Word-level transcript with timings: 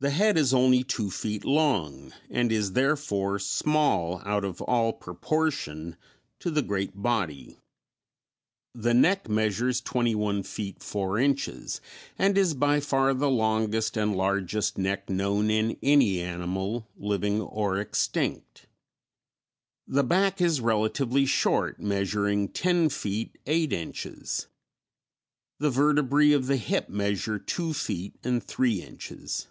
The 0.00 0.10
head 0.10 0.36
is 0.36 0.52
only 0.52 0.82
two 0.82 1.12
feet 1.12 1.44
long, 1.44 2.12
and 2.28 2.50
is, 2.50 2.72
therefore, 2.72 3.38
small 3.38 4.20
out 4.24 4.44
of 4.44 4.60
all 4.62 4.92
proportion 4.92 5.96
to 6.40 6.50
the 6.50 6.60
great 6.60 7.00
body. 7.00 7.60
The 8.74 8.94
neck 8.94 9.28
measures 9.28 9.80
twenty 9.80 10.16
one 10.16 10.42
feet 10.42 10.82
four 10.82 11.20
inches, 11.20 11.80
and 12.18 12.36
is 12.36 12.52
by 12.52 12.80
far 12.80 13.14
the 13.14 13.30
longest 13.30 13.96
and 13.96 14.16
largest 14.16 14.76
neck 14.76 15.08
known 15.08 15.52
in 15.52 15.76
any 15.84 16.20
animal 16.20 16.88
living 16.96 17.40
or 17.40 17.78
extinct. 17.78 18.66
The 19.86 20.02
back 20.02 20.40
is 20.40 20.60
relatively 20.60 21.20
very 21.26 21.26
short, 21.26 21.80
measuring 21.80 22.48
ten 22.48 22.88
feet 22.88 23.38
eight 23.46 23.72
inches. 23.72 24.48
The 25.60 25.70
vertebræ 25.70 26.34
of 26.34 26.48
the 26.48 26.56
hip 26.56 26.88
measure 26.88 27.38
two 27.38 27.72
feet 27.72 28.16
and 28.24 28.42
three 28.42 28.82
inches. 28.82 29.46